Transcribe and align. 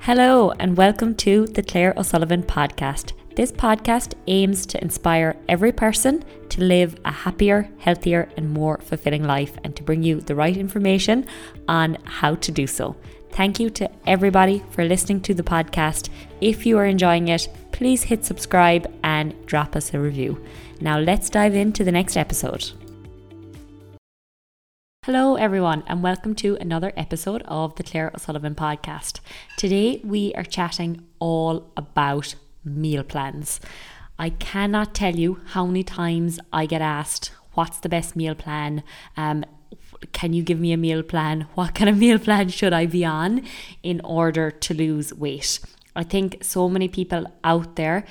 Hello, 0.00 0.50
and 0.58 0.76
welcome 0.76 1.14
to 1.16 1.46
the 1.46 1.62
Claire 1.62 1.94
O'Sullivan 1.96 2.42
podcast. 2.42 3.12
This 3.36 3.52
podcast 3.52 4.14
aims 4.26 4.66
to 4.66 4.82
inspire 4.82 5.36
every 5.48 5.72
person 5.72 6.24
to 6.50 6.60
live 6.60 6.96
a 7.04 7.10
happier, 7.10 7.68
healthier, 7.78 8.28
and 8.36 8.50
more 8.50 8.78
fulfilling 8.78 9.24
life 9.24 9.56
and 9.64 9.74
to 9.76 9.82
bring 9.82 10.02
you 10.02 10.20
the 10.20 10.34
right 10.34 10.56
information 10.56 11.26
on 11.68 11.96
how 12.04 12.34
to 12.34 12.52
do 12.52 12.66
so. 12.66 12.96
Thank 13.30 13.58
you 13.58 13.70
to 13.70 13.90
everybody 14.06 14.62
for 14.70 14.84
listening 14.84 15.20
to 15.22 15.34
the 15.34 15.42
podcast. 15.42 16.10
If 16.40 16.66
you 16.66 16.76
are 16.78 16.86
enjoying 16.86 17.28
it, 17.28 17.48
please 17.70 18.02
hit 18.02 18.24
subscribe 18.24 18.92
and 19.02 19.34
drop 19.46 19.74
us 19.76 19.94
a 19.94 19.98
review. 19.98 20.44
Now, 20.80 20.98
let's 20.98 21.30
dive 21.30 21.54
into 21.54 21.84
the 21.84 21.92
next 21.92 22.16
episode. 22.16 22.72
Hello, 25.06 25.34
everyone, 25.34 25.82
and 25.88 26.00
welcome 26.00 26.32
to 26.36 26.56
another 26.60 26.92
episode 26.96 27.42
of 27.46 27.74
the 27.74 27.82
Claire 27.82 28.12
O'Sullivan 28.14 28.54
podcast. 28.54 29.18
Today, 29.56 30.00
we 30.04 30.32
are 30.34 30.44
chatting 30.44 31.04
all 31.18 31.72
about 31.76 32.36
meal 32.64 33.02
plans. 33.02 33.58
I 34.16 34.30
cannot 34.30 34.94
tell 34.94 35.16
you 35.16 35.40
how 35.46 35.66
many 35.66 35.82
times 35.82 36.38
I 36.52 36.66
get 36.66 36.82
asked, 36.82 37.32
What's 37.54 37.80
the 37.80 37.88
best 37.88 38.14
meal 38.14 38.36
plan? 38.36 38.84
Um, 39.16 39.44
can 40.12 40.34
you 40.34 40.44
give 40.44 40.60
me 40.60 40.72
a 40.72 40.76
meal 40.76 41.02
plan? 41.02 41.48
What 41.56 41.74
kind 41.74 41.90
of 41.90 41.98
meal 41.98 42.20
plan 42.20 42.50
should 42.50 42.72
I 42.72 42.86
be 42.86 43.04
on 43.04 43.42
in 43.82 44.00
order 44.04 44.52
to 44.52 44.72
lose 44.72 45.12
weight? 45.12 45.58
I 45.96 46.04
think 46.04 46.44
so 46.44 46.68
many 46.68 46.86
people 46.86 47.26
out 47.42 47.74
there 47.74 48.04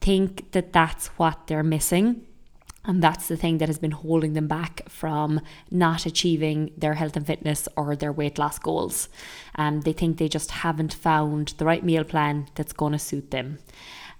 think 0.00 0.52
that 0.52 0.72
that's 0.72 1.08
what 1.18 1.46
they're 1.46 1.62
missing 1.62 2.24
and 2.88 3.02
that's 3.02 3.28
the 3.28 3.36
thing 3.36 3.58
that 3.58 3.68
has 3.68 3.78
been 3.78 3.90
holding 3.90 4.32
them 4.32 4.48
back 4.48 4.88
from 4.88 5.42
not 5.70 6.06
achieving 6.06 6.72
their 6.74 6.94
health 6.94 7.16
and 7.16 7.26
fitness 7.26 7.68
or 7.76 7.94
their 7.94 8.10
weight 8.10 8.38
loss 8.38 8.58
goals. 8.58 9.10
Um, 9.56 9.82
they 9.82 9.92
think 9.92 10.16
they 10.16 10.28
just 10.28 10.50
haven't 10.50 10.94
found 10.94 11.48
the 11.58 11.66
right 11.66 11.84
meal 11.84 12.02
plan 12.02 12.48
that's 12.54 12.72
going 12.72 12.92
to 12.92 12.98
suit 12.98 13.30
them. 13.30 13.58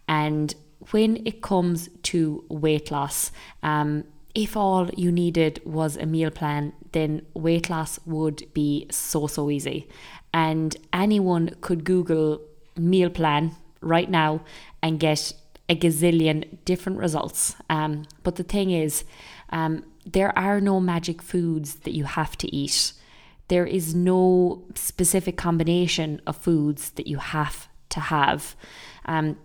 And 0.06 0.54
when 0.90 1.26
it 1.26 1.40
comes 1.40 1.88
to 2.04 2.44
weight 2.50 2.90
loss, 2.90 3.32
um, 3.62 4.04
if 4.34 4.54
all 4.54 4.90
you 4.90 5.10
needed 5.10 5.62
was 5.64 5.96
a 5.96 6.04
meal 6.04 6.30
plan, 6.30 6.74
then 6.92 7.22
weight 7.32 7.70
loss 7.70 7.98
would 8.04 8.52
be 8.52 8.86
so, 8.90 9.26
so 9.26 9.50
easy. 9.50 9.88
And 10.34 10.76
anyone 10.92 11.56
could 11.62 11.84
Google 11.84 12.42
meal 12.76 13.08
plan 13.08 13.56
right 13.80 14.10
now 14.10 14.42
and 14.82 15.00
get 15.00 15.32
a 15.68 15.76
gazillion 15.76 16.58
different 16.64 16.98
results. 16.98 17.54
Um, 17.68 18.06
but 18.22 18.36
the 18.36 18.42
thing 18.42 18.70
is, 18.70 19.04
um, 19.50 19.84
there 20.06 20.36
are 20.38 20.60
no 20.60 20.80
magic 20.80 21.20
foods 21.20 21.76
that 21.76 21.92
you 21.92 22.04
have 22.04 22.36
to 22.38 22.54
eat. 22.54 22.92
There 23.48 23.66
is 23.66 23.94
no 23.94 24.64
specific 24.74 25.36
combination 25.36 26.20
of 26.26 26.36
foods 26.36 26.90
that 26.92 27.06
you 27.06 27.18
have 27.18 27.68
to 27.90 28.00
have. 28.00 28.56
Um, 29.04 29.36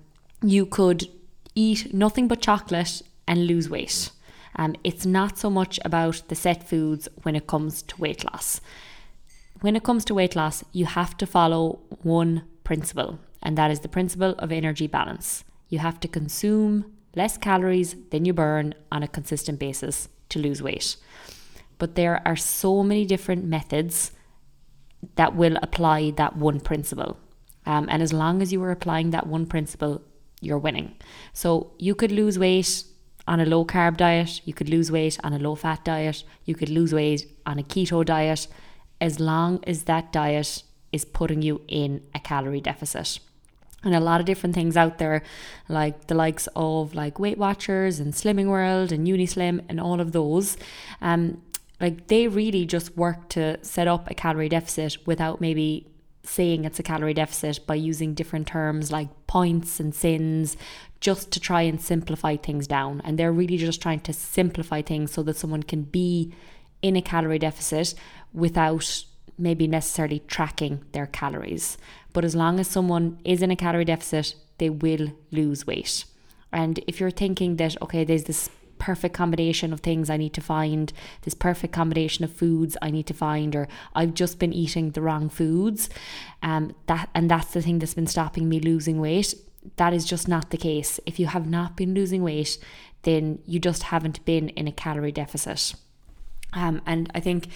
you 0.42 0.66
could 0.66 1.08
eat 1.56 1.94
nothing 1.94 2.28
but 2.28 2.42
chocolate 2.42 3.02
and 3.28 3.48
lose 3.48 3.70
weight. 3.70 4.12
Um, 4.56 4.76
it's 4.84 5.06
not 5.06 5.38
so 5.38 5.50
much 5.50 5.80
about 5.84 6.22
the 6.28 6.36
set 6.36 6.68
foods 6.68 7.08
when 7.24 7.36
it 7.36 7.48
comes 7.48 7.82
to 7.84 8.00
weight 8.00 8.24
loss. 8.24 8.62
When 9.62 9.76
it 9.76 9.84
comes 9.84 10.06
to 10.06 10.14
weight 10.14 10.36
loss, 10.36 10.64
you 10.74 10.86
have 10.86 11.18
to 11.18 11.26
follow 11.26 11.80
one 12.02 12.44
principle, 12.64 13.20
and 13.42 13.58
that 13.58 13.72
is 13.72 13.80
the 13.80 13.88
principle 13.88 14.36
of 14.38 14.52
energy 14.52 14.88
balance 14.88 15.44
you 15.69 15.80
have 15.80 16.00
to 16.02 16.08
consume 16.08 16.94
less 17.16 17.38
calories 17.38 17.95
than 18.09 18.25
you 18.25 18.33
burn 18.33 18.73
on 18.92 19.03
a 19.03 19.08
consistent 19.08 19.59
basis 19.59 20.09
to 20.30 20.39
lose 20.39 20.61
weight. 20.61 20.95
But 21.78 21.95
there 21.95 22.22
are 22.25 22.36
so 22.36 22.83
many 22.83 23.05
different 23.05 23.45
methods 23.45 24.11
that 25.16 25.36
will 25.36 25.58
apply 25.61 26.11
that 26.11 26.38
one 26.38 26.59
principle. 26.59 27.17
Um, 27.66 27.88
and 27.89 28.02
as 28.02 28.14
long 28.14 28.42
as 28.42 28.52
you 28.52 28.61
are 28.64 28.72
applying 28.72 29.11
that 29.11 29.28
one 29.28 29.45
principle, 29.45 30.02
you're 30.42 30.58
winning. 30.58 30.95
So 31.33 31.72
you 31.77 31.95
could 31.95 32.11
lose 32.11 32.38
weight 32.38 32.83
on 33.27 33.39
a 33.39 33.45
low 33.45 33.64
carb 33.65 33.98
diet, 33.98 34.42
you 34.43 34.54
could 34.54 34.70
lose 34.70 34.92
weight 34.92 35.17
on 35.23 35.33
a 35.33 35.39
low 35.39 35.55
fat 35.55 35.86
diet, 35.86 36.23
you 36.43 36.55
could 36.55 36.70
lose 36.70 36.93
weight 36.93 37.26
on 37.45 37.58
a 37.58 37.64
keto 37.64 38.04
diet, 38.04 38.48
as 38.99 39.20
long 39.20 39.64
as 39.65 39.83
that 39.83 40.11
diet 40.11 40.64
is 40.92 41.05
putting 41.05 41.42
you 41.42 41.61
in 41.67 42.04
a 42.14 42.20
calorie 42.20 42.61
deficit 42.61 43.20
and 43.83 43.94
a 43.94 43.99
lot 43.99 44.20
of 44.20 44.26
different 44.26 44.55
things 44.55 44.77
out 44.77 44.98
there, 44.98 45.23
like 45.67 46.08
the 46.08 46.16
likes 46.16 46.48
of 46.55 46.95
like 46.95 47.20
Weight 47.20 47.38
Watchers 47.38 47.99
and 47.99 48.14
Slimming 48.14 48.48
World 48.48 48.92
and 48.92 49.08
Unislim 49.08 49.64
and 49.70 49.80
all 49.80 49.99
of 49.99 50.11
those. 50.11 50.58
Um, 51.02 51.42
like 51.82 52.08
they 52.08 52.27
really 52.27 52.66
just 52.66 52.95
work 52.95 53.30
to 53.30 53.64
set 53.64 53.88
up 53.88 54.10
a 54.10 54.14
calorie 54.14 54.49
deficit 54.49 54.98
without 55.05 55.42
maybe 55.42 55.88
saying 56.23 56.64
it's 56.64 56.80
a 56.80 56.83
calorie 56.83 57.14
deficit 57.14 57.67
by 57.67 57.76
using 57.76 58.14
different 58.14 58.48
terms 58.48 58.92
like 58.92 59.10
points 59.27 59.80
and 59.80 59.94
sins 59.94 60.55
just 61.02 61.32
to 61.32 61.39
try 61.39 61.64
and 61.64 61.82
simplify 61.82 62.38
things 62.38 62.65
down. 62.65 63.02
And 63.04 63.20
they're 63.20 63.33
really 63.33 63.58
just 63.58 63.82
trying 63.82 64.00
to 64.02 64.14
simplify 64.14 64.82
things 64.82 65.11
so 65.11 65.21
that 65.23 65.36
someone 65.36 65.64
can 65.64 65.82
be 65.82 66.33
in 66.82 66.95
a 66.95 67.02
calorie 67.02 67.39
deficit 67.39 67.94
without 68.33 69.04
maybe 69.38 69.67
necessarily 69.67 70.20
tracking 70.20 70.86
their 70.94 71.08
calories. 71.08 71.77
But 72.14 72.24
as 72.24 72.36
long 72.36 72.60
as 72.60 72.68
someone 72.68 73.20
is 73.24 73.42
in 73.42 73.52
a 73.52 73.56
calorie 73.56 73.86
deficit, 73.86 74.36
they 74.60 74.70
will 74.70 75.12
lose 75.32 75.68
weight. 75.68 76.06
And 76.52 76.80
if 76.88 77.00
you're 77.00 77.12
thinking 77.12 77.58
that, 77.58 77.82
okay, 77.82 78.04
there's 78.04 78.26
this 78.26 78.50
perfect 78.78 79.16
combination 79.16 79.72
of 79.72 79.80
things 79.80 80.10
I 80.10 80.18
need 80.18 80.34
to 80.34 80.42
find, 80.42 80.92
this 81.22 81.34
perfect 81.34 81.74
combination 81.74 82.26
of 82.26 82.34
foods 82.34 82.76
I 82.82 82.92
need 82.92 83.08
to 83.08 83.14
find, 83.14 83.56
or 83.56 83.68
I've 83.96 84.14
just 84.14 84.40
been 84.40 84.54
eating 84.54 84.92
the 84.92 85.02
wrong 85.02 85.30
foods, 85.30 85.90
um, 86.42 86.76
that 86.88 87.10
and 87.16 87.32
that's 87.32 87.54
the 87.54 87.62
thing 87.62 87.80
that's 87.80 87.94
been 87.94 88.08
stopping 88.08 88.50
me 88.50 88.60
losing 88.60 89.00
weight. 89.00 89.34
That 89.78 89.94
is 89.94 90.06
just 90.06 90.28
not 90.28 90.50
the 90.50 90.58
case. 90.58 91.00
If 91.06 91.18
you 91.20 91.28
have 91.28 91.50
not 91.50 91.78
been 91.78 91.94
losing 91.94 92.24
weight, 92.24 92.58
then 93.04 93.40
you 93.45 93.60
just 93.60 93.84
haven't 93.84 94.24
been 94.26 94.50
in 94.50 94.68
a 94.68 94.72
calorie 94.72 95.14
deficit. 95.14 95.76
Um, 96.52 96.82
and 96.86 97.10
I 97.16 97.20
think 97.22 97.48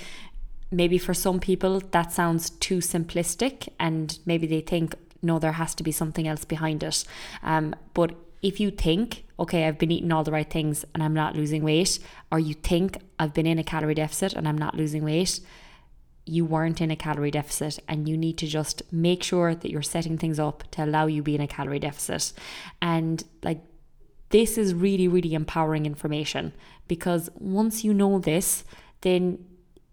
maybe 0.72 0.98
for 0.98 1.14
some 1.14 1.40
people 1.40 1.80
that 1.92 2.12
sounds 2.12 2.50
too 2.50 2.78
simplistic 2.78 3.70
and 3.80 4.20
maybe 4.26 4.48
they 4.48 4.62
think 4.62 4.96
no 5.22 5.40
there 5.40 5.54
has 5.54 5.74
to 5.76 5.84
be 5.84 5.92
something 5.92 6.28
else 6.28 6.46
behind 6.46 6.84
it. 6.84 7.04
Um, 7.44 7.76
but 7.94 8.16
if 8.44 8.60
you 8.60 8.70
think 8.70 9.26
okay 9.40 9.66
i've 9.66 9.80
been 9.80 9.90
eating 9.90 10.12
all 10.12 10.24
the 10.24 10.32
right 10.32 10.52
things 10.52 10.86
and 10.94 11.02
i'm 11.02 11.14
not 11.14 11.36
losing 11.36 11.64
weight 11.64 11.98
or 12.32 12.38
you 12.38 12.54
think 12.54 13.00
i've 13.18 13.34
been 13.34 13.48
in 13.48 13.58
a 13.58 13.64
calorie 13.64 13.96
deficit 13.96 14.32
and 14.34 14.48
i'm 14.48 14.58
not 14.58 14.76
losing 14.76 15.04
weight 15.04 15.40
you 16.28 16.46
weren't 16.46 16.82
in 16.82 16.92
a 16.92 16.96
calorie 16.96 17.32
deficit 17.32 17.80
and 17.88 18.08
you 18.08 18.18
need 18.18 18.38
to 18.38 18.48
just 18.48 18.82
make 18.92 19.24
sure 19.24 19.56
that 19.56 19.72
you're 19.72 19.82
setting 19.82 20.18
things 20.18 20.40
up 20.40 20.64
to 20.72 20.84
allow 20.84 21.08
you 21.08 21.24
be 21.24 21.36
in 21.36 21.42
a 21.42 21.48
calorie 21.48 21.80
deficit. 21.80 22.34
And 22.82 23.24
like 23.44 23.62
this 24.30 24.58
is 24.58 24.74
really 24.74 25.08
really 25.08 25.34
empowering 25.34 25.86
information 25.86 26.54
because 26.88 27.30
once 27.36 27.84
you 27.84 27.94
know 27.94 28.20
this 28.20 28.66
then 29.02 29.44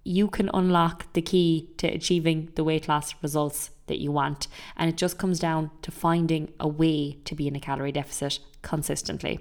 you 0.05 0.29
can 0.29 0.51
unlock 0.53 1.13
the 1.15 1.23
key 1.23 1.71
to 1.79 1.89
achieving 1.89 2.51
the 2.55 2.65
weight 2.65 2.89
loss 2.89 3.15
results 3.23 3.71
that 3.87 4.01
you 4.01 4.13
want. 4.13 4.49
And 4.77 4.89
it 4.89 4.97
just 4.97 5.19
comes 5.19 5.39
down 5.39 5.71
to 5.83 5.91
finding 5.91 6.53
a 6.61 6.69
way 6.69 7.19
to 7.25 7.35
be 7.35 7.49
in 7.49 7.57
a 7.57 7.61
calorie 7.61 7.93
deficit 7.93 8.39
consistently. 8.63 9.41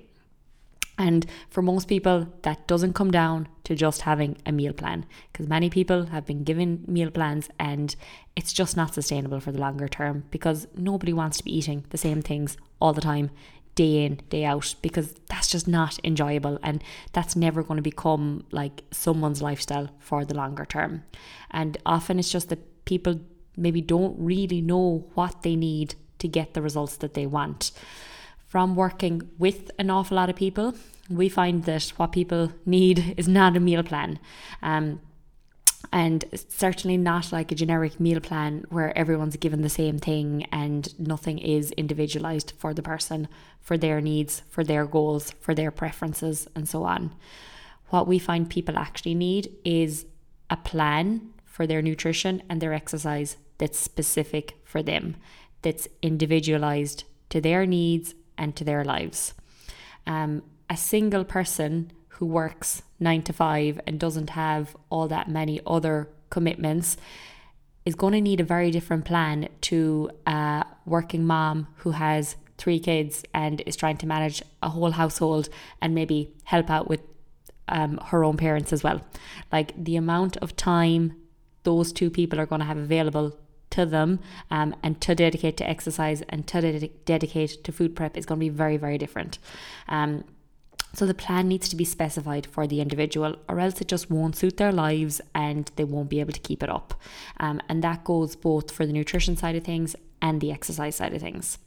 And 0.97 1.25
for 1.49 1.61
most 1.63 1.87
people, 1.87 2.27
that 2.43 2.67
doesn't 2.67 2.93
come 2.93 3.09
down 3.09 3.47
to 3.63 3.73
just 3.73 4.01
having 4.01 4.37
a 4.45 4.51
meal 4.51 4.73
plan 4.73 5.05
because 5.31 5.47
many 5.47 5.69
people 5.69 6.07
have 6.07 6.25
been 6.25 6.43
given 6.43 6.83
meal 6.87 7.09
plans 7.09 7.49
and 7.59 7.95
it's 8.35 8.53
just 8.53 8.77
not 8.77 8.93
sustainable 8.93 9.39
for 9.39 9.51
the 9.51 9.59
longer 9.59 9.87
term 9.87 10.25
because 10.29 10.67
nobody 10.75 11.11
wants 11.11 11.37
to 11.37 11.43
be 11.43 11.57
eating 11.57 11.85
the 11.89 11.97
same 11.97 12.21
things 12.21 12.57
all 12.79 12.93
the 12.93 13.01
time 13.01 13.31
day 13.75 14.05
in, 14.05 14.21
day 14.29 14.45
out, 14.45 14.75
because 14.81 15.15
that's 15.29 15.49
just 15.49 15.67
not 15.67 15.99
enjoyable 16.03 16.59
and 16.63 16.83
that's 17.11 17.35
never 17.35 17.63
going 17.63 17.77
to 17.77 17.81
become 17.83 18.45
like 18.51 18.83
someone's 18.91 19.41
lifestyle 19.41 19.89
for 19.99 20.25
the 20.25 20.35
longer 20.35 20.65
term. 20.65 21.03
And 21.51 21.77
often 21.85 22.19
it's 22.19 22.31
just 22.31 22.49
that 22.49 22.85
people 22.85 23.19
maybe 23.57 23.81
don't 23.81 24.15
really 24.17 24.61
know 24.61 25.05
what 25.13 25.43
they 25.43 25.55
need 25.55 25.95
to 26.19 26.27
get 26.27 26.53
the 26.53 26.61
results 26.61 26.97
that 26.97 27.13
they 27.13 27.25
want. 27.25 27.71
From 28.47 28.75
working 28.75 29.29
with 29.39 29.71
an 29.79 29.89
awful 29.89 30.15
lot 30.17 30.29
of 30.29 30.35
people, 30.35 30.75
we 31.09 31.27
find 31.27 31.65
that 31.65 31.89
what 31.97 32.11
people 32.11 32.51
need 32.65 33.15
is 33.17 33.27
not 33.27 33.57
a 33.57 33.59
meal 33.59 33.83
plan. 33.83 34.19
Um, 34.61 35.01
and 35.91 36.25
certainly 36.47 36.97
not 36.97 37.31
like 37.31 37.51
a 37.51 37.55
generic 37.55 37.99
meal 37.99 38.19
plan 38.19 38.65
where 38.69 38.97
everyone's 38.97 39.35
given 39.37 39.61
the 39.61 39.69
same 39.69 39.99
thing 39.99 40.45
and 40.51 40.97
nothing 40.99 41.37
is 41.39 41.71
individualized 41.71 42.53
for 42.57 42.73
the 42.73 42.81
person, 42.81 43.27
for 43.59 43.77
their 43.77 44.01
needs, 44.01 44.41
for 44.49 44.63
their 44.63 44.85
goals, 44.85 45.31
for 45.39 45.53
their 45.53 45.71
preferences, 45.71 46.47
and 46.55 46.67
so 46.67 46.83
on. 46.83 47.13
What 47.89 48.07
we 48.07 48.17
find 48.17 48.49
people 48.49 48.77
actually 48.77 49.15
need 49.15 49.51
is 49.63 50.05
a 50.49 50.57
plan 50.57 51.33
for 51.45 51.67
their 51.67 51.81
nutrition 51.81 52.41
and 52.49 52.61
their 52.61 52.73
exercise 52.73 53.37
that's 53.57 53.79
specific 53.79 54.57
for 54.63 54.81
them, 54.81 55.15
that's 55.61 55.87
individualized 56.01 57.03
to 57.29 57.39
their 57.39 57.65
needs 57.65 58.15
and 58.37 58.55
to 58.55 58.63
their 58.63 58.83
lives. 58.83 59.33
Um, 60.07 60.43
a 60.69 60.77
single 60.77 61.23
person 61.23 61.91
who 62.13 62.25
works 62.25 62.83
nine 62.99 63.21
to 63.23 63.33
five 63.33 63.79
and 63.85 63.99
doesn't 63.99 64.31
have 64.31 64.75
all 64.89 65.07
that 65.07 65.27
many 65.27 65.59
other 65.65 66.09
commitments 66.29 66.97
is 67.85 67.95
going 67.95 68.13
to 68.13 68.21
need 68.21 68.39
a 68.39 68.43
very 68.43 68.71
different 68.71 69.05
plan 69.05 69.47
to 69.61 70.09
a 70.25 70.65
working 70.85 71.25
mom 71.25 71.67
who 71.77 71.91
has 71.91 72.35
three 72.57 72.79
kids 72.79 73.23
and 73.33 73.61
is 73.65 73.75
trying 73.75 73.97
to 73.97 74.05
manage 74.05 74.41
a 74.61 74.69
whole 74.69 74.91
household 74.91 75.49
and 75.81 75.93
maybe 75.93 76.31
help 76.45 76.69
out 76.69 76.87
with 76.87 77.01
um, 77.67 77.97
her 78.05 78.23
own 78.23 78.37
parents 78.37 78.71
as 78.71 78.83
well. 78.83 79.01
Like 79.51 79.73
the 79.75 79.95
amount 79.95 80.37
of 80.37 80.55
time 80.55 81.15
those 81.63 81.91
two 81.93 82.09
people 82.09 82.39
are 82.39 82.45
going 82.45 82.59
to 82.59 82.65
have 82.65 82.77
available 82.77 83.37
to 83.71 83.85
them 83.85 84.19
um, 84.51 84.75
and 84.83 85.01
to 85.01 85.15
dedicate 85.15 85.57
to 85.57 85.67
exercise 85.67 86.21
and 86.29 86.45
to 86.47 86.61
ded- 86.61 87.05
dedicate 87.05 87.63
to 87.63 87.71
food 87.71 87.95
prep 87.95 88.15
is 88.15 88.25
going 88.25 88.39
to 88.39 88.45
be 88.45 88.49
very, 88.49 88.77
very 88.77 88.97
different. 88.97 89.39
Um, 89.87 90.25
so 90.93 91.05
the 91.05 91.13
plan 91.13 91.47
needs 91.47 91.67
to 91.69 91.75
be 91.75 91.85
specified 91.85 92.45
for 92.45 92.67
the 92.67 92.79
individual, 92.79 93.35
or 93.49 93.59
else 93.59 93.81
it 93.81 93.87
just 93.87 94.11
won't 94.11 94.35
suit 94.35 94.57
their 94.57 94.71
lives 94.71 95.19
and 95.33 95.71
they 95.75 95.83
won't 95.83 96.09
be 96.09 96.19
able 96.19 96.33
to 96.33 96.39
keep 96.39 96.61
it 96.61 96.69
up. 96.69 96.93
Um, 97.39 97.61
and 97.67 97.83
that 97.83 98.03
goes 98.03 98.35
both 98.35 98.71
for 98.71 98.85
the 98.85 98.93
nutrition 98.93 99.35
side 99.35 99.55
of 99.55 99.63
things 99.63 99.95
and 100.21 100.39
the 100.39 100.51
exercise 100.51 100.95
side 100.95 101.13
of 101.13 101.21
things. 101.21 101.57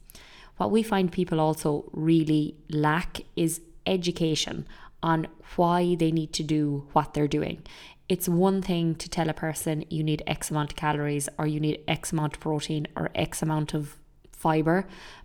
What 0.56 0.70
we 0.70 0.82
find 0.82 1.10
people 1.12 1.40
also 1.40 1.90
really 1.92 2.56
lack 2.70 3.20
is 3.34 3.60
education 3.84 4.66
on 5.02 5.26
why 5.56 5.96
they 5.96 6.10
need 6.10 6.32
to 6.32 6.42
do 6.42 6.88
what 6.92 7.12
they're 7.12 7.28
doing. 7.28 7.62
It's 8.08 8.28
one 8.28 8.62
thing 8.62 8.94
to 8.96 9.08
tell 9.08 9.28
a 9.28 9.34
person 9.34 9.84
you 9.90 10.02
need 10.04 10.22
X 10.26 10.50
amount 10.50 10.72
of 10.72 10.76
calories 10.76 11.28
or 11.38 11.46
you 11.46 11.58
need 11.58 11.82
X 11.88 12.12
amount 12.12 12.34
of 12.34 12.40
protein 12.40 12.86
or 12.96 13.10
X 13.14 13.42
amount 13.42 13.74
of 13.74 13.96
fiber, 14.46 14.78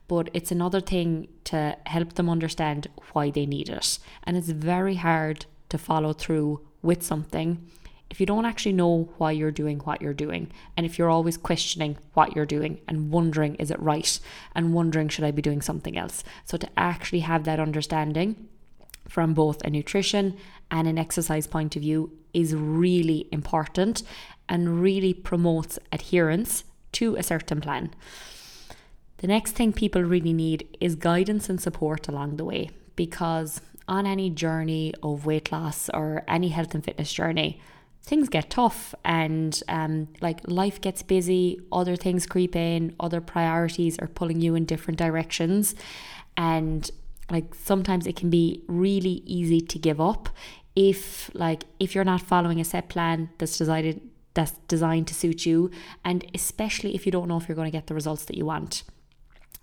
but 0.07 0.29
it's 0.33 0.51
another 0.51 0.81
thing 0.91 1.27
to 1.51 1.59
help 1.95 2.09
them 2.13 2.29
understand 2.35 2.87
why 3.11 3.25
they 3.31 3.45
need 3.45 3.69
it. 3.69 3.99
And 4.23 4.35
it's 4.37 4.49
very 4.73 4.95
hard 4.95 5.45
to 5.69 5.77
follow 5.77 6.11
through 6.13 6.49
with 6.81 7.01
something 7.03 7.47
if 8.11 8.19
you 8.19 8.25
don't 8.25 8.45
actually 8.45 8.73
know 8.73 9.09
why 9.17 9.31
you're 9.31 9.51
doing 9.51 9.79
what 9.79 10.01
you're 10.01 10.13
doing, 10.25 10.51
and 10.75 10.85
if 10.85 10.99
you're 10.99 11.09
always 11.09 11.37
questioning 11.37 11.97
what 12.13 12.35
you're 12.35 12.45
doing 12.45 12.81
and 12.85 13.09
wondering, 13.09 13.55
is 13.55 13.71
it 13.71 13.79
right? 13.79 14.19
And 14.53 14.73
wondering, 14.73 15.07
should 15.07 15.23
I 15.23 15.31
be 15.31 15.41
doing 15.41 15.61
something 15.61 15.97
else? 15.97 16.21
So, 16.43 16.57
to 16.57 16.67
actually 16.75 17.21
have 17.21 17.45
that 17.45 17.61
understanding 17.61 18.49
from 19.07 19.33
both 19.33 19.63
a 19.63 19.69
nutrition 19.69 20.35
and 20.69 20.89
an 20.89 20.97
exercise 20.97 21.47
point 21.47 21.77
of 21.77 21.83
view 21.83 22.11
is 22.33 22.53
really 22.53 23.29
important 23.31 24.03
and 24.49 24.81
really 24.81 25.13
promotes 25.13 25.79
adherence 25.93 26.65
to 26.91 27.15
a 27.15 27.23
certain 27.23 27.61
plan. 27.61 27.93
The 29.21 29.27
next 29.27 29.51
thing 29.51 29.71
people 29.71 30.01
really 30.01 30.33
need 30.33 30.67
is 30.79 30.95
guidance 30.95 31.47
and 31.47 31.61
support 31.61 32.07
along 32.07 32.37
the 32.37 32.45
way 32.45 32.71
because 32.95 33.61
on 33.87 34.07
any 34.07 34.31
journey 34.31 34.95
of 35.03 35.27
weight 35.27 35.51
loss 35.51 35.91
or 35.93 36.23
any 36.27 36.49
health 36.49 36.73
and 36.73 36.83
fitness 36.83 37.13
journey, 37.13 37.61
things 38.01 38.29
get 38.29 38.49
tough 38.49 38.95
and 39.05 39.61
um, 39.67 40.07
like 40.21 40.39
life 40.47 40.81
gets 40.81 41.03
busy, 41.03 41.61
other 41.71 41.95
things 41.95 42.25
creep 42.25 42.55
in, 42.55 42.95
other 42.99 43.21
priorities 43.21 43.99
are 43.99 44.07
pulling 44.07 44.41
you 44.41 44.55
in 44.55 44.65
different 44.65 44.97
directions. 44.97 45.75
And 46.35 46.89
like 47.29 47.53
sometimes 47.53 48.07
it 48.07 48.15
can 48.15 48.31
be 48.31 48.63
really 48.67 49.21
easy 49.27 49.61
to 49.61 49.77
give 49.77 50.01
up 50.01 50.29
if 50.75 51.29
like 51.35 51.65
if 51.79 51.93
you're 51.93 52.03
not 52.03 52.21
following 52.21 52.59
a 52.59 52.63
set 52.63 52.89
plan 52.89 53.29
that's 53.37 53.55
decided 53.59 54.01
that's 54.33 54.53
designed 54.67 55.07
to 55.07 55.13
suit 55.13 55.45
you 55.45 55.69
and 56.05 56.25
especially 56.33 56.95
if 56.95 57.05
you 57.05 57.11
don't 57.11 57.27
know 57.27 57.35
if 57.35 57.47
you're 57.49 57.55
going 57.55 57.69
to 57.69 57.77
get 57.77 57.87
the 57.87 57.93
results 57.93 58.23
that 58.23 58.37
you 58.37 58.45
want 58.45 58.83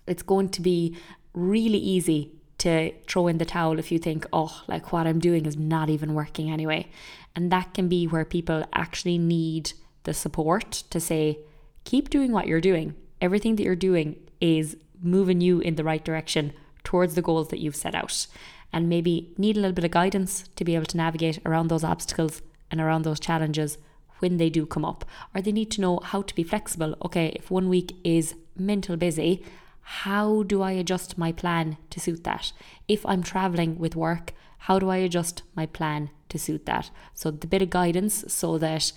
it's 0.07 0.23
going 0.23 0.49
to 0.49 0.61
be 0.61 0.95
really 1.33 1.77
easy 1.77 2.31
to 2.59 2.91
throw 3.07 3.27
in 3.27 3.37
the 3.37 3.45
towel 3.45 3.79
if 3.79 3.91
you 3.91 3.99
think, 3.99 4.25
oh, 4.33 4.63
like 4.67 4.91
what 4.91 5.07
I'm 5.07 5.19
doing 5.19 5.45
is 5.45 5.57
not 5.57 5.89
even 5.89 6.13
working 6.13 6.51
anyway. 6.51 6.87
And 7.35 7.51
that 7.51 7.73
can 7.73 7.87
be 7.87 8.05
where 8.05 8.25
people 8.25 8.65
actually 8.73 9.17
need 9.17 9.73
the 10.03 10.13
support 10.13 10.71
to 10.89 10.99
say, 10.99 11.39
keep 11.85 12.09
doing 12.09 12.31
what 12.31 12.47
you're 12.47 12.61
doing. 12.61 12.95
Everything 13.21 13.55
that 13.55 13.63
you're 13.63 13.75
doing 13.75 14.17
is 14.41 14.75
moving 15.01 15.39
you 15.39 15.59
in 15.59 15.75
the 15.75 15.83
right 15.83 16.03
direction 16.03 16.53
towards 16.83 17.15
the 17.15 17.21
goals 17.21 17.49
that 17.49 17.59
you've 17.59 17.75
set 17.75 17.95
out. 17.95 18.27
And 18.71 18.89
maybe 18.89 19.33
need 19.37 19.57
a 19.57 19.61
little 19.61 19.73
bit 19.73 19.85
of 19.85 19.91
guidance 19.91 20.43
to 20.55 20.65
be 20.65 20.75
able 20.75 20.85
to 20.87 20.97
navigate 20.97 21.39
around 21.45 21.69
those 21.69 21.83
obstacles 21.83 22.41
and 22.69 22.79
around 22.79 23.03
those 23.03 23.19
challenges 23.19 23.77
when 24.19 24.37
they 24.37 24.49
do 24.49 24.65
come 24.65 24.85
up. 24.85 25.05
Or 25.33 25.41
they 25.41 25.51
need 25.51 25.71
to 25.71 25.81
know 25.81 25.99
how 26.03 26.21
to 26.23 26.35
be 26.35 26.43
flexible. 26.43 26.95
Okay, 27.05 27.29
if 27.35 27.49
one 27.49 27.69
week 27.69 27.95
is 28.03 28.35
mental 28.57 28.97
busy, 28.97 29.43
how 29.89 30.43
do 30.43 30.61
I 30.61 30.73
adjust 30.73 31.17
my 31.17 31.31
plan 31.31 31.77
to 31.89 31.99
suit 31.99 32.23
that? 32.23 32.51
If 32.87 33.03
I'm 33.07 33.23
traveling 33.23 33.79
with 33.79 33.95
work, 33.95 34.33
how 34.59 34.77
do 34.77 34.89
I 34.89 34.97
adjust 34.97 35.41
my 35.55 35.65
plan 35.65 36.11
to 36.29 36.37
suit 36.37 36.67
that? 36.67 36.91
So, 37.15 37.31
the 37.31 37.47
bit 37.47 37.63
of 37.63 37.71
guidance 37.71 38.23
so 38.27 38.59
that 38.59 38.91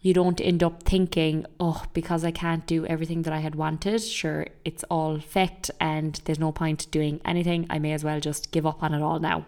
you 0.00 0.12
don't 0.12 0.40
end 0.40 0.64
up 0.64 0.82
thinking, 0.82 1.46
oh, 1.60 1.84
because 1.92 2.24
I 2.24 2.32
can't 2.32 2.66
do 2.66 2.84
everything 2.86 3.22
that 3.22 3.32
I 3.32 3.38
had 3.38 3.54
wanted, 3.54 4.02
sure, 4.02 4.48
it's 4.64 4.82
all 4.90 5.18
fecked 5.18 5.70
and 5.80 6.20
there's 6.24 6.40
no 6.40 6.50
point 6.50 6.90
doing 6.90 7.20
anything. 7.24 7.68
I 7.70 7.78
may 7.78 7.92
as 7.92 8.02
well 8.02 8.18
just 8.18 8.50
give 8.50 8.66
up 8.66 8.82
on 8.82 8.94
it 8.94 9.02
all 9.02 9.20
now. 9.20 9.46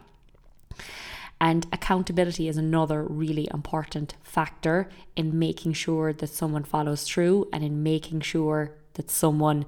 And 1.41 1.67
accountability 1.73 2.47
is 2.47 2.57
another 2.57 3.03
really 3.03 3.49
important 3.53 4.15
factor 4.23 4.89
in 5.17 5.37
making 5.37 5.73
sure 5.73 6.13
that 6.13 6.29
someone 6.29 6.63
follows 6.63 7.03
through 7.03 7.49
and 7.53 7.65
in 7.65 7.83
making 7.83 8.21
sure 8.21 8.77
that 8.95 9.11
someone 9.11 9.67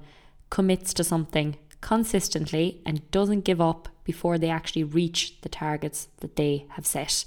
commits 0.53 0.93
to 0.93 1.03
something 1.03 1.57
consistently 1.81 2.79
and 2.85 3.09
doesn't 3.09 3.41
give 3.41 3.59
up 3.59 3.89
before 4.03 4.37
they 4.37 4.51
actually 4.51 4.83
reach 4.83 5.41
the 5.41 5.49
targets 5.49 6.09
that 6.19 6.35
they 6.35 6.67
have 6.75 6.85
set. 6.85 7.25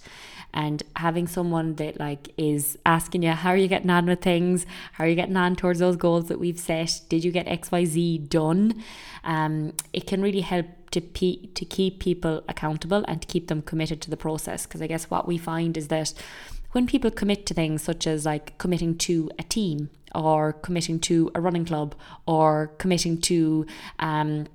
And 0.55 0.85
having 0.95 1.27
someone 1.27 1.75
that 1.75 1.99
like 1.99 2.33
is 2.37 2.79
asking 2.87 3.25
you 3.25 3.33
how 3.33 3.51
are 3.51 3.57
you 3.57 3.67
getting 3.67 3.91
on 3.91 4.07
with 4.07 4.23
things? 4.23 4.65
How 4.93 5.03
are 5.03 5.09
you 5.09 5.17
getting 5.17 5.37
on 5.37 5.57
towards 5.57 5.81
those 5.81 5.97
goals 5.97 6.29
that 6.29 6.39
we've 6.39 6.59
set? 6.59 7.01
Did 7.09 7.25
you 7.25 7.33
get 7.33 7.47
xyz 7.47 8.29
done? 8.29 8.85
Um, 9.25 9.73
it 9.93 10.07
can 10.07 10.23
really 10.23 10.43
help 10.43 10.67
to, 10.93 11.01
pe- 11.01 11.47
to 11.47 11.65
keep 11.65 11.99
people 11.99 12.45
accountable 12.49 13.05
and 13.09 13.21
to 13.23 13.27
keep 13.27 13.49
them 13.49 13.61
committed 13.61 14.01
to 14.03 14.11
the 14.11 14.17
process. 14.17 14.67
Because 14.67 14.81
i 14.81 14.87
guess 14.87 15.11
what 15.11 15.27
we 15.27 15.37
find 15.37 15.77
is 15.77 15.89
that 15.89 16.15
when 16.77 16.87
people 16.87 17.11
commit 17.11 17.47
to 17.47 17.55
things 17.55 17.81
such 17.83 18.07
as 18.07 18.27
like 18.27 18.59
committing 18.59 18.99
to 18.99 19.31
a 19.39 19.43
team 19.43 19.89
or 20.15 20.53
committing 20.53 21.01
to 21.01 21.31
a 21.35 21.41
running 21.41 21.65
club 21.65 21.95
or 22.27 22.71
committing 22.77 23.19
to 23.19 23.65
um, 23.99 24.47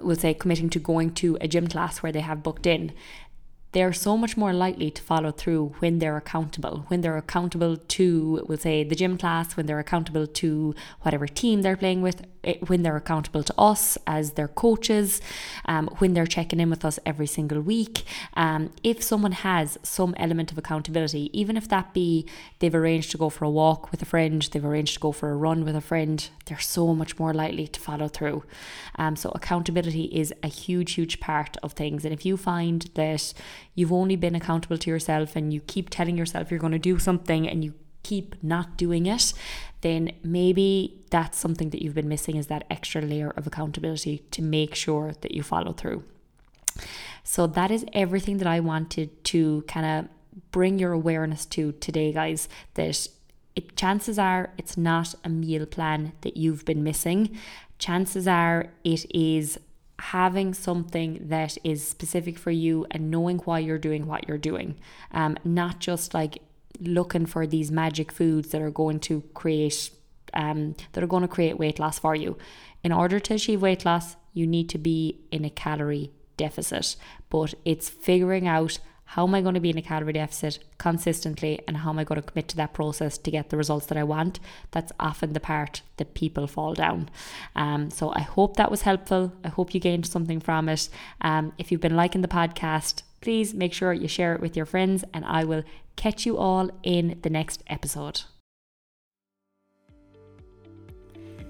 we'll 0.00 0.16
say 0.16 0.32
committing 0.32 0.70
to 0.70 0.78
going 0.78 1.12
to 1.12 1.36
a 1.42 1.46
gym 1.46 1.66
class 1.66 2.02
where 2.02 2.10
they 2.10 2.20
have 2.20 2.42
booked 2.42 2.66
in 2.66 2.90
they're 3.72 3.92
so 3.92 4.16
much 4.16 4.36
more 4.36 4.52
likely 4.52 4.90
to 4.90 5.02
follow 5.02 5.30
through 5.30 5.74
when 5.80 5.98
they're 5.98 6.16
accountable. 6.16 6.84
When 6.88 7.02
they're 7.02 7.16
accountable 7.16 7.76
to, 7.76 8.44
we'll 8.48 8.58
say, 8.58 8.84
the 8.84 8.94
gym 8.94 9.18
class, 9.18 9.56
when 9.56 9.66
they're 9.66 9.78
accountable 9.78 10.26
to 10.26 10.74
whatever 11.02 11.26
team 11.26 11.62
they're 11.62 11.76
playing 11.76 12.00
with, 12.00 12.22
eh, 12.44 12.54
when 12.66 12.82
they're 12.82 12.96
accountable 12.96 13.42
to 13.42 13.54
us 13.58 13.98
as 14.06 14.32
their 14.32 14.48
coaches, 14.48 15.20
um, 15.66 15.88
when 15.98 16.14
they're 16.14 16.26
checking 16.26 16.60
in 16.60 16.70
with 16.70 16.84
us 16.84 16.98
every 17.04 17.26
single 17.26 17.60
week. 17.60 18.04
Um, 18.34 18.70
if 18.82 19.02
someone 19.02 19.32
has 19.32 19.78
some 19.82 20.14
element 20.16 20.52
of 20.52 20.58
accountability, 20.58 21.30
even 21.38 21.56
if 21.56 21.68
that 21.68 21.92
be 21.92 22.26
they've 22.60 22.74
arranged 22.74 23.10
to 23.10 23.18
go 23.18 23.28
for 23.28 23.44
a 23.44 23.50
walk 23.50 23.90
with 23.90 24.00
a 24.00 24.06
friend, 24.06 24.48
they've 24.52 24.64
arranged 24.64 24.94
to 24.94 25.00
go 25.00 25.12
for 25.12 25.30
a 25.30 25.36
run 25.36 25.64
with 25.64 25.76
a 25.76 25.80
friend, 25.80 26.30
they're 26.46 26.58
so 26.58 26.94
much 26.94 27.18
more 27.18 27.34
likely 27.34 27.66
to 27.66 27.80
follow 27.80 28.08
through. 28.08 28.44
Um, 28.96 29.16
so 29.16 29.30
accountability 29.34 30.04
is 30.04 30.32
a 30.42 30.48
huge, 30.48 30.94
huge 30.94 31.20
part 31.20 31.56
of 31.62 31.72
things. 31.72 32.04
And 32.04 32.14
if 32.14 32.24
you 32.24 32.36
find 32.36 32.88
that 32.94 33.34
you've 33.74 33.92
only 33.92 34.16
been 34.16 34.34
accountable 34.34 34.78
to 34.78 34.90
yourself 34.90 35.36
and 35.36 35.52
you 35.52 35.60
keep 35.60 35.90
telling 35.90 36.16
yourself 36.16 36.50
you're 36.50 36.60
going 36.60 36.72
to 36.72 36.78
do 36.78 36.98
something 36.98 37.48
and 37.48 37.64
you 37.64 37.74
keep 38.02 38.36
not 38.42 38.76
doing 38.76 39.06
it, 39.06 39.32
then 39.80 40.12
maybe 40.22 40.94
that's 41.10 41.36
something 41.38 41.70
that 41.70 41.82
you've 41.82 41.94
been 41.94 42.08
missing 42.08 42.36
is 42.36 42.46
that 42.46 42.64
extra 42.70 43.02
layer 43.02 43.30
of 43.30 43.46
accountability 43.46 44.18
to 44.30 44.42
make 44.42 44.74
sure 44.74 45.14
that 45.20 45.32
you 45.32 45.42
follow 45.42 45.72
through. 45.72 46.04
So 47.24 47.46
that 47.48 47.70
is 47.70 47.84
everything 47.92 48.38
that 48.38 48.46
I 48.46 48.60
wanted 48.60 49.24
to 49.24 49.62
kind 49.66 49.86
of 49.86 50.08
bring 50.52 50.78
your 50.78 50.92
awareness 50.92 51.44
to 51.46 51.72
today, 51.72 52.12
guys. 52.12 52.48
That 52.74 53.08
it, 53.56 53.76
chances 53.76 54.18
are 54.18 54.50
it's 54.56 54.76
not 54.76 55.14
a 55.24 55.28
meal 55.28 55.66
plan 55.66 56.12
that 56.20 56.36
you've 56.36 56.64
been 56.64 56.84
missing. 56.84 57.36
Chances 57.78 58.28
are 58.28 58.68
it 58.84 59.04
is 59.14 59.58
having 59.98 60.52
something 60.54 61.18
that 61.28 61.56
is 61.64 61.86
specific 61.86 62.38
for 62.38 62.50
you 62.50 62.86
and 62.90 63.10
knowing 63.10 63.38
why 63.38 63.58
you're 63.58 63.78
doing 63.78 64.06
what 64.06 64.28
you're 64.28 64.38
doing. 64.38 64.76
Um, 65.12 65.36
not 65.44 65.80
just 65.80 66.14
like 66.14 66.38
looking 66.80 67.26
for 67.26 67.46
these 67.46 67.70
magic 67.70 68.12
foods 68.12 68.50
that 68.50 68.60
are 68.60 68.70
going 68.70 69.00
to 69.00 69.22
create 69.34 69.90
um, 70.34 70.74
that 70.92 71.02
are 71.02 71.06
going 71.06 71.22
to 71.22 71.28
create 71.28 71.58
weight 71.58 71.78
loss 71.78 71.98
for 71.98 72.14
you. 72.14 72.36
In 72.84 72.92
order 72.92 73.18
to 73.18 73.34
achieve 73.34 73.62
weight 73.62 73.84
loss, 73.84 74.16
you 74.34 74.46
need 74.46 74.68
to 74.70 74.78
be 74.78 75.20
in 75.30 75.44
a 75.44 75.50
calorie 75.50 76.10
deficit, 76.36 76.96
but 77.30 77.54
it's 77.64 77.88
figuring 77.88 78.46
out 78.46 78.78
how 79.06 79.26
am 79.26 79.34
I 79.34 79.40
going 79.40 79.54
to 79.54 79.60
be 79.60 79.70
in 79.70 79.78
a 79.78 79.82
calorie 79.82 80.12
deficit 80.12 80.58
consistently 80.78 81.60
and 81.66 81.78
how 81.78 81.90
am 81.90 81.98
I 81.98 82.04
going 82.04 82.20
to 82.20 82.26
commit 82.26 82.48
to 82.48 82.56
that 82.56 82.74
process 82.74 83.16
to 83.18 83.30
get 83.30 83.50
the 83.50 83.56
results 83.56 83.86
that 83.86 83.98
I 83.98 84.04
want? 84.04 84.40
That's 84.72 84.92
often 84.98 85.32
the 85.32 85.40
part 85.40 85.82
that 85.96 86.14
people 86.14 86.46
fall 86.46 86.74
down. 86.74 87.08
Um, 87.54 87.90
so 87.90 88.12
I 88.14 88.20
hope 88.20 88.56
that 88.56 88.70
was 88.70 88.82
helpful. 88.82 89.32
I 89.44 89.48
hope 89.48 89.74
you 89.74 89.80
gained 89.80 90.06
something 90.06 90.40
from 90.40 90.68
it. 90.68 90.88
Um, 91.20 91.52
if 91.56 91.70
you've 91.70 91.80
been 91.80 91.96
liking 91.96 92.22
the 92.22 92.28
podcast, 92.28 93.02
please 93.20 93.54
make 93.54 93.72
sure 93.72 93.92
you 93.92 94.08
share 94.08 94.34
it 94.34 94.40
with 94.40 94.56
your 94.56 94.66
friends 94.66 95.04
and 95.14 95.24
I 95.24 95.44
will 95.44 95.62
catch 95.96 96.26
you 96.26 96.36
all 96.36 96.70
in 96.82 97.18
the 97.22 97.30
next 97.30 97.62
episode. 97.68 98.22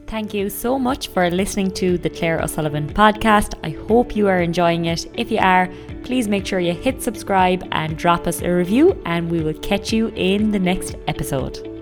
Thank 0.06 0.32
you 0.32 0.50
so 0.50 0.78
much 0.78 1.08
for 1.08 1.28
listening 1.30 1.72
to 1.72 1.98
the 1.98 2.08
Claire 2.08 2.40
O'Sullivan 2.40 2.88
podcast. 2.88 3.54
I 3.64 3.70
hope 3.88 4.14
you 4.14 4.28
are 4.28 4.40
enjoying 4.40 4.84
it. 4.84 5.04
If 5.18 5.32
you 5.32 5.38
are, 5.38 5.68
please 6.04 6.28
make 6.28 6.46
sure 6.46 6.60
you 6.60 6.74
hit 6.74 7.02
subscribe 7.02 7.66
and 7.72 7.98
drop 7.98 8.28
us 8.28 8.40
a 8.40 8.48
review, 8.48 9.00
and 9.04 9.28
we 9.28 9.42
will 9.42 9.58
catch 9.58 9.92
you 9.92 10.12
in 10.14 10.52
the 10.52 10.60
next 10.60 10.94
episode. 11.08 11.75